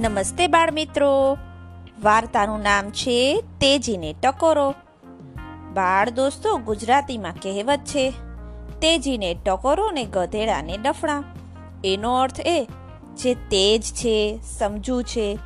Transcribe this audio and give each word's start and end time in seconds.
નમસ્તે 0.00 0.46
બાળ 0.46 0.70
મિત્રો 0.70 1.36
વાર્તાનું 2.02 2.60
નામ 2.60 2.90
છે 2.90 3.44
તેજીને 3.60 4.14
ટકોરો. 4.22 4.74
બાળ 5.72 6.10
દોસ્તો 6.10 6.56
ગુજરાતીમાં 6.56 7.32
કહેવત 7.32 7.78
છે, 7.78 8.10
તેજીને 8.80 9.34
ટકોરો 9.34 9.90
ને 9.90 10.04
ગધેડાને 10.04 10.76
ડફણા. 10.76 11.24
એનો 11.84 12.14
અર્થ 12.14 12.40
એ, 12.40 12.68
જે 13.16 13.34
તેજ 13.34 13.82
છે, 13.82 14.40
સમજુ 14.58 15.02
છે, 15.02 15.38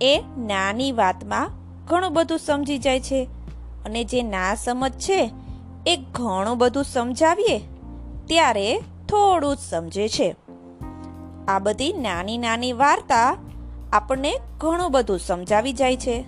એ 0.00 0.22
નાની 0.38 0.92
વાતમાં 0.92 1.50
ઘણું 1.86 2.12
બધું 2.12 2.38
સમજી 2.38 2.78
જાય 2.78 3.00
છે. 3.00 3.28
અને 3.84 4.04
જે 4.04 4.22
ના 4.22 4.54
સમજ 4.54 4.92
છે, 4.92 5.30
એ 5.86 5.96
ઘણું 5.96 6.58
બધું 6.58 6.84
સમજાવીએ, 6.84 7.58
ત્યારે 8.26 8.78
થોડું 9.08 9.56
જ 9.56 9.58
સમજે 9.58 10.08
છે. 10.08 10.36
આ 11.48 11.58
બધી 11.58 11.92
નાની 11.92 12.38
નાની 12.38 12.72
વાર્તા 12.72 13.36
આપણને 13.92 14.32
ઘણું 14.58 14.92
બધું 14.92 15.18
સમજાવી 15.18 15.72
જાય 15.72 15.96
છે. 15.96 16.24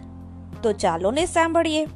તો 0.63 0.73
ચાલો 0.73 1.11
ને 1.11 1.27
સાંભળીએ. 1.27 1.87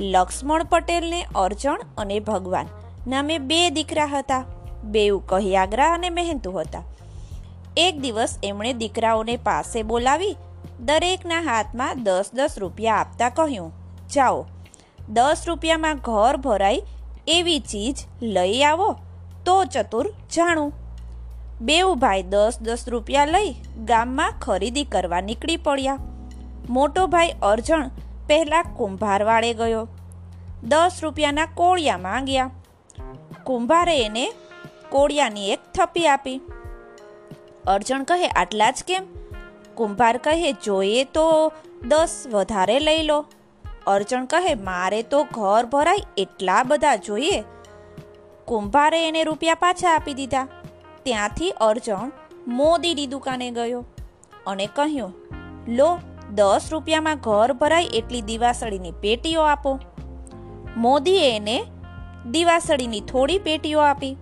લક્ષ્મણ 0.00 0.64
પટેલને 0.64 1.22
અર્જણ 1.34 1.80
અને 1.98 2.20
ભગવાન 2.20 2.66
નામે 3.06 3.38
બે 3.38 3.70
દીકરા 3.70 4.06
હતા. 4.06 4.44
બેઉ 4.84 5.20
કહ્યાગ્રા 5.26 5.92
અને 5.94 6.10
મહેનતુ 6.10 6.52
હતા. 6.52 6.82
એક 7.76 8.00
દિવસ 8.00 8.38
એમણે 8.42 8.72
દીકરાઓને 8.72 9.36
પાસે 9.36 9.82
બોલાવી 9.82 10.36
દરેકના 10.80 11.40
હાથમાં 11.40 12.02
દસ 12.02 12.30
દસ 12.34 12.54
રૂપિયા 12.58 12.94
આપતા 12.94 13.28
કહ્યું, 13.28 13.72
જાઓ, 14.14 14.46
દસ 15.08 15.44
રૂપિયામાં 15.46 15.96
ઘર 15.96 16.36
ભરાય 16.36 16.82
એવી 17.26 17.58
ચીજ 17.58 17.96
લઈ 18.22 18.62
આવો, 18.62 18.96
તો 19.44 19.64
ચતુર 19.64 20.12
જાણું. 20.34 20.81
બેઉ 21.62 21.94
ભાઈ 21.94 22.22
દસ 22.22 22.58
દસ 22.62 22.88
રૂપિયા 22.88 23.24
લઈ 23.24 23.54
ગામમાં 23.84 24.32
ખરીદી 24.40 24.84
કરવા 24.84 25.20
નીકળી 25.20 25.56
પડ્યા. 25.56 25.98
મોટો 26.68 27.06
ભાઈ 27.06 27.34
અર્જણ 27.42 27.88
પહેલાં 28.26 28.64
કુંભારવાળે 28.76 29.54
ગયો. 29.54 29.88
દસ 30.62 31.00
રૂપિયાના 31.02 31.46
કોળિયા 31.46 31.98
માંગ્યા. 31.98 32.50
કુંભારે 33.44 34.02
એને 34.02 34.32
કોળિયાની 34.88 35.50
એક 35.50 35.60
થપ્પી 35.74 36.08
આપી. 36.08 36.40
અર્જણ 37.66 38.02
કહે, 38.02 38.28
આટલા 38.28 38.70
જ 38.70 38.84
કેમ? 38.86 39.06
કુંભાર 39.74 40.16
કહે, 40.16 40.52
જોઈએ 40.52 41.04
તો 41.04 41.52
દસ 41.88 42.26
વધારે 42.32 42.80
લઈ 42.80 43.02
લો. 43.02 43.26
અર્જણ 43.86 44.24
કહે, 44.24 44.54
મારે 44.54 45.02
તો 45.02 45.24
ઘર 45.24 45.66
ભરાય 45.66 45.96
એટલા 46.16 46.62
બધા 46.62 46.96
જોઈએ. 46.96 47.44
કુંભારે 48.44 49.08
એને 49.08 49.24
રૂપિયા 49.24 49.54
પાછા 49.54 49.94
આપી 49.94 50.14
દીધા. 50.14 50.48
ત્યાંથી 51.02 51.50
અર્જણ 51.50 52.12
મોદીની 52.48 53.06
દુકાને 53.06 53.50
ગયો 53.50 53.84
અને 54.46 54.66
કહ્યું, 54.66 55.12
લો, 55.68 55.98
દસ 56.30 56.68
રૂપિયામાં 56.72 57.18
ઘર 57.18 57.52
ભરાય 57.52 57.84
એટલી 57.84 58.22
દિવાસળીની 58.22 58.90
પેટીઓ 58.90 59.42
આપો. 59.42 59.78
મોદીએ 60.76 61.36
એને 61.36 61.64
દિવાસળીની 62.30 63.00
થોડી 63.00 63.38
પેટીઓ 63.38 63.80
આપી. 63.80 64.16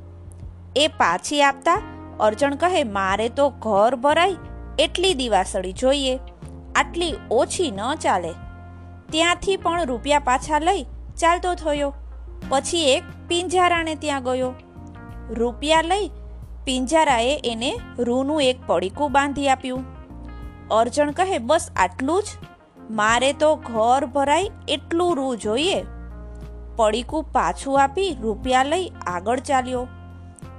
એ 0.77 0.89
પાછી 0.89 1.43
આપતા 1.43 1.83
અર્જણ 2.21 2.55
કહે, 2.55 2.85
મારે 2.85 3.29
તો 3.29 3.49
ઘર 3.51 3.95
ભરાય 3.97 4.35
એટલી 4.79 5.15
દિવાસળી 5.15 5.73
જોઈએ, 5.73 6.19
આટલી 6.77 7.15
ઓછી 7.31 7.71
ન 7.71 7.95
ચાલે. 7.95 8.33
ત્યાંથી 9.13 9.57
પણ 9.57 9.85
રૂપિયા 9.85 10.19
પાછા 10.19 10.59
લઈ 10.59 10.83
ચાલતો 11.19 11.55
થયો. 11.55 11.95
પછી 12.49 12.83
એક 12.83 13.03
પિંજારાને 13.29 13.95
ત્યાં 13.95 14.25
ગયો. 14.25 14.55
રૂપિયા 15.31 15.83
લઈ 15.83 16.11
પિંજારાએ 16.65 17.35
એને 17.45 17.71
રૂનું 17.99 18.43
એક 18.43 18.59
પડીકું 18.67 19.13
બાંધી 19.13 19.49
આપ્યું. 19.49 19.85
અર્જણ 20.71 21.11
કહે, 21.11 21.39
બસ 21.39 21.71
આટલું 21.77 22.23
જ? 22.23 22.29
મારે 22.91 23.31
તો 23.33 23.49
ઘર 23.69 24.07
ભરાય 24.07 24.51
એટલું 24.69 25.17
રૂ 25.17 25.35
જોઈએ. 25.37 25.79
પડીકું 26.77 27.25
પાછું 27.33 27.79
આપી 27.83 28.11
રૂપિયા 28.21 28.63
લઈ 28.63 28.87
આગળ 29.07 29.41
ચાલ્યો. 29.41 29.85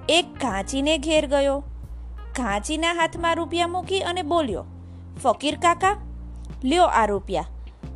એક 0.10 0.28
ઘાંચીને 0.42 0.94
ઘેર 0.98 1.26
ગયો. 1.28 1.58
ઘાંચીના 2.38 2.94
હાથમાં 2.94 3.36
રૂપિયા 3.36 3.68
મૂકી 3.68 4.02
અને 4.04 4.24
બોલ્યો, 4.24 4.66
ફકીર 5.24 5.58
કાકા, 5.60 5.96
લ્યો 6.64 6.88
આ 6.94 7.06
રૂપિયા. 7.06 7.50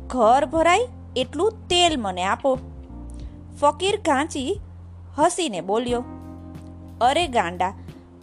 ઘર 0.06 0.46
ભરાય 0.46 0.88
એટલું 1.16 1.68
તેલ 1.68 1.96
મને 2.00 2.24
આપો. 2.24 2.52
ફકીર 3.60 3.96
ઘાંચી 4.04 4.60
હસીને 5.18 5.60
બોલ્યો, 5.60 6.02
અરે 7.00 7.26
ગાંડા 7.28 7.72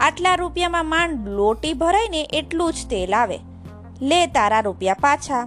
આટલા 0.04 0.36
રૂપિયામાં 0.36 0.86
માંડ 0.86 1.28
લોટી 1.30 1.74
ભરાય 1.74 2.08
ને 2.10 2.22
એટલું 2.34 2.74
જ 2.74 2.88
તેલ 2.90 3.14
આવે. 3.16 3.38
લે 4.02 4.28
તારા 4.28 4.60
રૂપિયા 4.60 4.98
પાછા. 5.02 5.44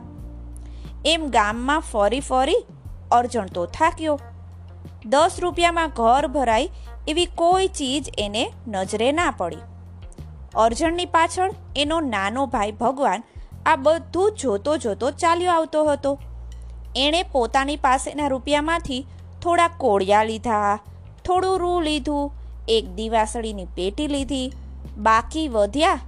એમ 1.06 1.26
ગામમાં 1.26 1.80
ફરી 1.80 2.20
ફરી 2.20 2.64
અર્જણ 3.12 3.46
તો 3.46 3.66
થાક્યો. 3.66 4.20
દસ 5.06 5.36
રૂપિયામાં 5.40 5.88
ઘર 5.88 6.26
ભરાય 6.26 6.70
એવી 7.08 7.26
કોઈ 7.34 7.68
ચીજ 7.68 8.08
એને 8.18 8.44
નજરે 8.68 9.10
ના 9.12 9.30
પડી. 9.30 9.56
અર્જણની 10.54 11.06
પાછળ 11.06 11.50
એનો 11.76 12.00
નાનો 12.00 12.46
ભાઈ 12.46 12.72
ભગવાન 12.72 13.22
આ 13.66 13.76
બધું 13.76 14.32
જોતો 14.42 14.76
જોતો 14.76 15.10
ચાલ્યો 15.10 15.52
આવતો 15.52 15.84
હતો. 15.84 16.18
એણે 16.96 17.22
પોતાની 17.22 17.76
પાસેના 17.76 18.28
રૂપિયામાંથી 18.28 19.06
થોડા 19.42 19.68
કોળિયા 19.68 20.24
લીધા, 20.24 20.78
થોડું 21.24 21.58
રૂ 21.58 21.80
લીધું 21.80 22.45
એક 22.68 22.84
દિવાસળીની 22.94 23.72
પેટી 23.74 24.08
લીધી, 24.08 24.52
બાકી 24.98 25.48
વધ્યા 25.48 25.98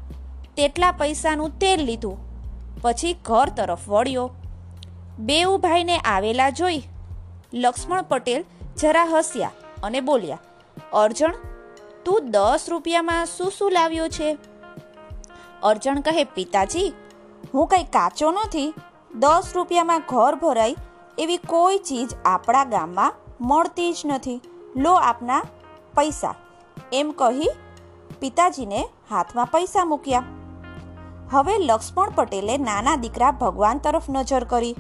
તેટલા 0.57 0.93
પૈસાનું 0.93 1.59
તેલ 1.59 1.81
લીધું, 1.81 2.19
પછી 2.83 3.13
ઘર 3.25 3.49
તરફ 3.57 3.89
વળ્યો. 3.89 4.31
બેઉ 5.19 5.59
ભાઈને 5.59 5.99
આવેલા 5.99 6.51
જોઈ 6.51 6.81
લક્ષ્મણ 7.55 8.03
પટેલ 8.03 8.45
જરા 8.77 9.05
હસ્યા 9.05 9.51
અને 9.83 10.01
બોલ્યા, 10.01 10.39
અર્જણ, 10.93 11.35
તું 12.05 12.31
દસ 12.31 12.67
રૂપિયામાં 12.69 13.27
શું 13.27 13.51
શું 13.51 13.73
લાવ્યો 13.73 14.09
છે? 14.09 14.33
અર્જણ 15.63 16.01
કહે, 16.01 16.25
પિતાજી, 16.25 16.91
હું 17.55 17.67
કંઈ 17.67 17.85
કાચો 17.85 18.31
નથી. 18.33 18.75
દસ 19.15 19.49
રૂપિયામાં 19.55 20.07
ઘર 20.09 20.35
ભરાય 20.35 20.75
એવી 21.19 21.37
કોઈ 21.47 21.79
ચીજ 21.79 22.11
આપણા 22.25 22.65
ગામમાં 22.65 23.17
મળતી 23.41 23.93
જ 23.93 24.01
નથી. 24.07 24.41
લો 24.77 24.93
આપના 24.93 25.43
પૈસા. 25.95 26.35
એમ 26.93 27.11
કહી 27.11 27.49
પિતાજીને 28.21 28.89
હાથમાં 29.11 29.47
પૈસા 29.47 29.85
મૂક્યા. 29.85 30.23
હવે 31.31 31.59
લક્ષ્મણ 31.59 32.11
પટેલે 32.15 32.57
નાના 32.59 32.97
દીકરા 32.97 33.31
ભગવાન 33.31 33.79
તરફ 33.79 34.11
નજર 34.11 34.45
કરી. 34.45 34.75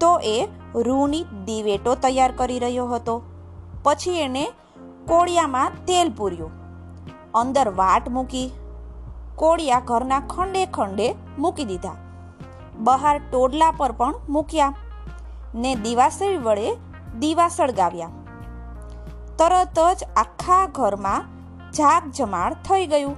તો 0.00 0.18
એ 0.18 0.48
રૂની 0.74 1.24
દિવેટો 1.44 1.94
તૈયાર 1.94 2.32
કરી 2.32 2.58
રહ્યો 2.58 2.86
હતો. 2.86 3.22
પછી 3.82 4.20
એને 4.20 4.44
કોળિયામાં 5.06 5.72
તેલ 5.86 6.10
પૂર્યું. 6.10 6.52
અંદર 7.34 7.68
વાટ 7.68 8.08
મૂકી 8.08 8.52
કોળિયા 9.36 9.80
ઘરના 9.80 10.20
ખંડે 10.20 10.66
ખંડે 10.66 11.14
મૂકી 11.38 11.64
દીધા. 11.64 11.96
બહાર 12.78 13.20
ટોડલા 13.32 13.70
પર 13.70 13.92
પણ 13.92 14.14
મૂક્યા 14.28 14.74
ને 15.54 15.74
દિવાસળી 15.74 16.36
વડે 16.36 16.76
દીવા 17.18 17.48
સળગાવ્યા 17.48 18.08
તરત 19.38 19.78
જ 19.94 20.04
આખા 20.16 20.66
ઘરમાં 20.66 21.24
જમાડ 22.10 22.54
થઈ 22.68 22.86
ગયું. 22.86 23.16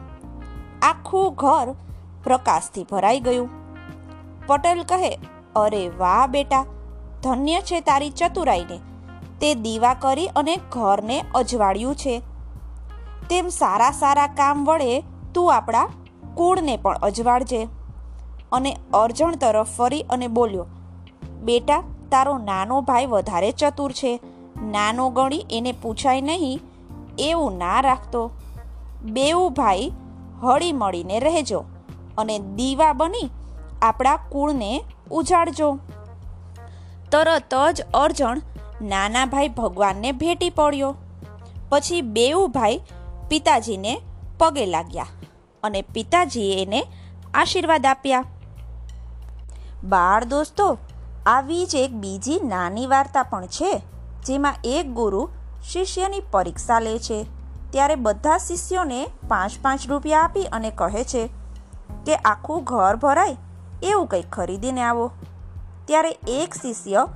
આખું 0.82 1.34
ઘર 1.34 1.72
પ્રકાશથી 2.24 2.84
ભરાઈ 2.90 3.20
ગયું. 3.20 3.48
પટેલ 4.46 4.82
કહે, 4.82 5.10
અરે 5.56 5.88
વાહ 5.98 6.26
બેટા, 6.26 6.64
ધન્ય 7.22 7.60
છે 7.60 7.80
તારી 7.80 8.10
ચતુરાઈને. 8.10 8.78
તે 9.40 9.54
દીવા 9.54 9.94
કરી 9.94 10.26
અને 10.26 10.56
ઘરને 10.70 11.20
અજવાળ્યું 11.34 11.96
છે. 11.96 12.18
તેમ 13.30 13.48
સારા 13.48 13.90
સારા 13.90 14.26
કામ 14.26 14.64
વડે 14.64 15.00
તું 15.34 15.54
આપણા 15.54 15.88
કુળને 16.34 16.76
પણ 16.76 16.98
અજવાળજે. 17.02 17.62
અને 18.52 18.76
અર્જણ 18.94 19.36
તરફ 19.36 19.76
ફરી 19.76 20.02
અને 20.10 20.26
બોલ્યો, 20.28 20.66
બેટા, 21.42 21.82
તારો 22.10 22.38
નાનો 22.38 22.80
ભાઈ 22.80 23.06
વધારે 23.06 23.50
ચતુર 23.52 23.92
છે. 23.92 24.12
નાનો 24.62 25.10
ગણી 25.10 25.46
એને 25.50 25.72
પૂછાય 25.72 26.20
નહીં, 26.20 26.60
એવું 27.18 27.58
ના 27.58 27.80
રાખતો. 27.80 28.30
બેઉ 29.02 29.48
ભાઈ 29.48 29.92
હળી 30.42 30.72
મળીને 30.72 31.20
રહેજો 31.20 31.64
અને 32.18 32.38
દીવા 32.38 32.92
બની 32.92 33.30
આપણા 33.82 34.16
કુળને 34.16 34.84
ઉજાડજો. 35.10 35.78
તરત 37.10 37.54
જ 37.74 37.82
અર્જણ 37.94 38.42
નાના 38.82 39.24
ભાઈ 39.24 39.48
ભગવાનને 39.48 40.12
ભેટી 40.12 40.50
પડ્યો. 40.50 40.94
પછી 41.68 42.00
બેઉ 42.00 42.46
ભાઈ 42.46 42.80
પિતાજીને 43.28 44.00
પગે 44.38 44.66
લાગ્યા 44.66 45.06
અને 45.62 45.82
પિતાજીએ 45.82 46.62
એને 46.62 46.86
આશીર્વાદ 47.34 47.86
આપ્યા. 47.86 48.24
બાળ 49.84 50.24
દોસ્તો, 50.24 50.78
આવી 51.26 51.66
જ 51.66 51.74
એક 51.74 51.92
બીજી 51.92 52.40
નાની 52.44 52.86
વાર્તા 52.86 53.22
પણ 53.22 53.46
છે. 53.46 53.82
જેમાં 54.26 54.54
એક 54.64 54.90
ગુરુ 54.90 55.28
શિષ્યની 55.72 56.20
પરીક્ષા 56.30 56.80
લે 56.80 56.98
છે. 56.98 57.26
ત્યારે 57.70 57.94
બધા 57.94 58.38
શિષ્યોને 58.38 59.06
પાંચ 59.28 59.52
પાંચ 59.62 59.88
રૂપિયા 59.88 60.20
આપી 60.20 60.42
અને 60.42 60.70
કહે 60.70 61.04
છે 61.04 61.30
કે, 62.06 62.14
આખું 62.14 62.64
ઘર 62.64 62.96
ભરાય, 62.96 63.36
એવું 63.82 64.06
કંઈક 64.06 64.30
ખરીદીને 64.30 64.82
આવો. 64.82 65.10
ત્યારે 65.84 66.10
એક 66.28 66.54
શિષ્ય 66.54 67.06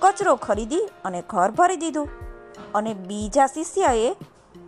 કચરો 0.00 0.36
ખરીદી 0.36 0.88
અને 1.04 1.22
ઘર 1.30 1.50
ભરી 1.50 1.76
દીધું. 1.76 2.08
અને 2.74 2.94
બીજા 2.94 3.46
શિષ્યએ 3.46 4.16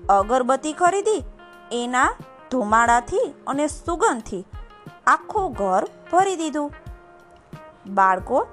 અગરબત્તી 0.09 0.73
ખરીદી, 0.73 1.23
એના 1.73 2.15
ધુમાડાથી 2.51 3.35
અને 3.47 3.67
સુગંધથી 3.67 4.45
આખું 5.07 5.53
ઘર 5.53 5.89
ભરી 6.13 6.37
દીધું. 6.37 6.73
બાળકો, 7.95 8.47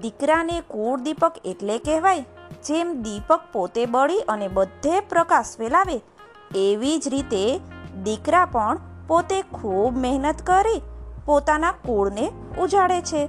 દીકરાને 0.00 0.60
કુળ 0.60 1.00
દીપક 1.00 1.32
એટલે 1.44 1.78
કહેવાય 1.78 2.24
જેમ 2.66 2.88
દીપક 3.02 3.42
પોતે 3.52 3.82
બળી 3.86 4.24
અને 4.28 4.48
બધે 4.48 4.94
પ્રકાશ 5.10 5.52
ફેલાવે, 5.58 5.96
એવી 6.56 6.98
જ 6.98 7.08
રીતે 7.08 7.44
દીકરા 8.04 8.46
પણ 8.46 8.80
પોતે 9.06 9.38
ખૂબ 9.52 9.98
મહેનત 9.98 10.42
કરી 10.42 10.82
પોતાના 11.26 11.72
કુળને 11.86 12.26
ઉજાડે 12.58 13.00
છે. 13.00 13.22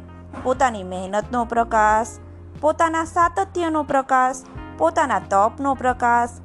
પોતાની 0.44 0.84
મહેનતનો 0.84 1.42
પ્રકાશ, 1.46 2.12
પોતાના 2.62 3.06
સાતત્યનો 3.06 3.84
પ્રકાશ, 3.84 4.40
પોતાના 4.78 5.22
તપનો 5.30 5.74
પ્રકાશ, 5.76 6.36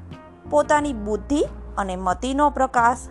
પોતાની 0.49 0.93
બુદ્ધિ 0.93 1.41
અને 1.77 1.95
મતિનો 1.95 2.49
પ્રકાશ. 2.49 3.03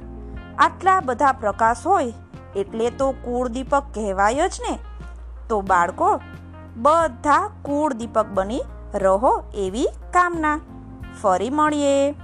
આટલા 0.58 1.00
બધા 1.00 1.32
પ્રકાશ 1.32 1.82
હોય 1.86 2.12
એટલે 2.56 2.90
તો 2.90 3.08
કુળ 3.24 3.48
દીપક 3.48 3.84
કહેવાય 3.94 4.48
જ 4.48 4.66
ને. 4.66 4.74
તો 5.48 5.60
બાળકો, 5.60 6.10
બધા 6.76 7.50
કુળ 7.62 7.92
દીપક 7.92 8.34
બની 8.34 8.64
રહો 8.94 9.42
એવી 9.54 9.88
કામના. 10.12 10.60
ફરી 11.22 11.50
મળીએ. 11.50 12.14